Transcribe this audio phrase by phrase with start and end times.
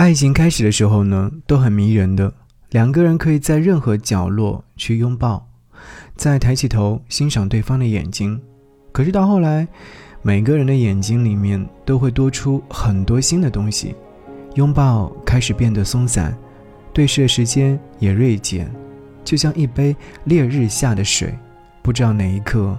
[0.00, 2.32] 爱情开始的时候呢，都很迷人的，
[2.70, 5.46] 两个人可以在任何角落去拥抱，
[6.16, 8.40] 再抬起头欣赏对方的眼睛。
[8.92, 9.68] 可是到后来，
[10.22, 13.94] 每个人的眼睛里面都会多出很多新的东西，
[14.54, 16.34] 拥抱开始变得松散，
[16.94, 18.72] 对视的时间也锐减，
[19.22, 19.94] 就像一杯
[20.24, 21.38] 烈日下的水，
[21.82, 22.74] 不知道哪一刻，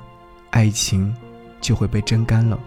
[0.49, 1.15] 爱情
[1.61, 2.59] 就会被蒸干了。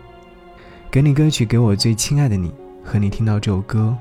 [0.92, 3.92] 给你歌曲，给我最亲爱的你，和你听到这首歌。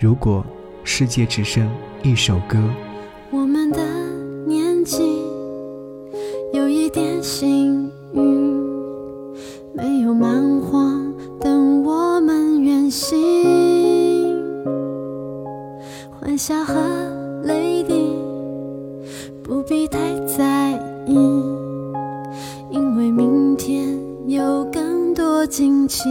[0.00, 0.44] 如果
[0.84, 1.68] 世界只剩
[2.04, 2.56] 一首歌，
[3.32, 3.80] 我们的
[4.46, 5.02] 年纪
[6.52, 8.22] 有一点幸运，
[9.74, 13.18] 没有蛮荒等我们远行，
[16.20, 16.74] 欢笑和
[17.42, 18.14] 泪滴
[19.42, 21.14] 不必太在意，
[22.70, 26.08] 因为明天有更多惊奇。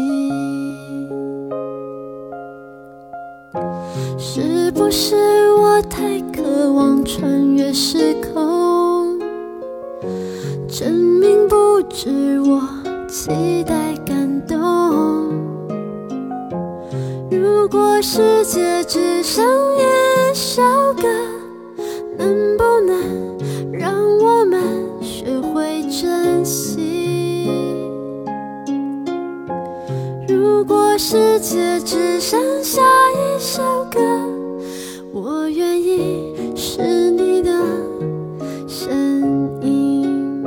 [4.15, 5.15] 是不是
[5.53, 9.19] 我太渴望穿越时空，
[10.67, 12.61] 证明不止我
[13.07, 15.31] 期待感动？
[17.29, 19.45] 如果世界只剩
[31.09, 32.81] 世界只剩下
[33.13, 33.97] 一首歌，
[35.13, 37.49] 我愿意是你的
[38.67, 40.43] 声音。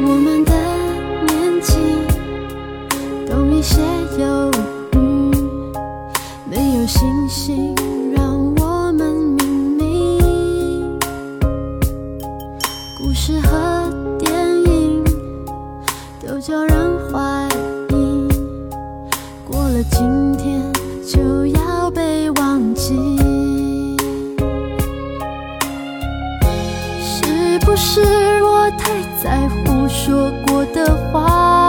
[0.00, 0.52] 我们的
[1.26, 1.74] 年纪
[3.26, 3.82] 懂一些
[4.18, 4.50] 忧
[4.94, 5.30] 郁，
[6.50, 7.75] 没有星星
[13.18, 14.30] 事和电
[14.64, 15.02] 影
[16.20, 17.48] 都叫人怀
[17.88, 18.28] 疑，
[19.48, 20.62] 过了今天
[21.02, 22.94] 就要被忘记。
[27.00, 28.02] 是不是
[28.44, 31.65] 我太在乎说过的话？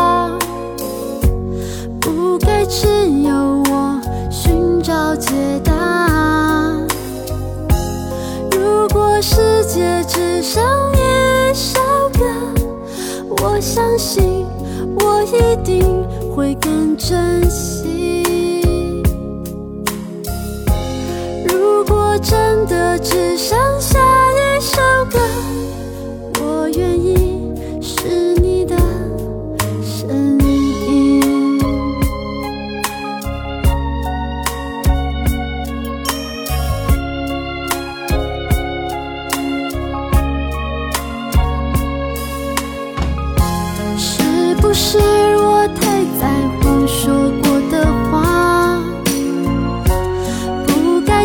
[16.97, 19.03] 珍惜。
[21.47, 24.81] 如果真的只剩下一首
[25.11, 25.19] 歌，
[26.41, 28.75] 我愿意是你的
[29.83, 30.09] 声
[30.39, 31.21] 音。
[43.97, 44.97] 是不是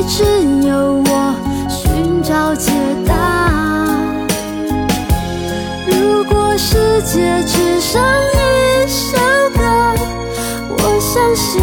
[0.06, 0.24] 只
[0.66, 1.34] 有我
[1.68, 2.72] 寻找解
[3.06, 3.12] 答。
[5.86, 9.16] 如果世界只剩一首
[9.54, 9.60] 歌，
[10.70, 11.62] 我相信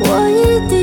[0.00, 0.74] 我一定